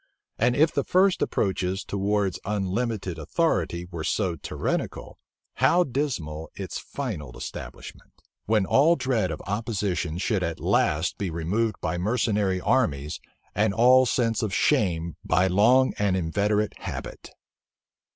[0.39, 5.19] And if the first approaches towards unlimited authority were so tyrannical,
[5.57, 8.11] how dismal its final establishment;
[8.45, 13.19] when all dread of opposition should at last be removed by mercenary armies,
[13.53, 17.29] and all sense of shame by long and inveterate habit!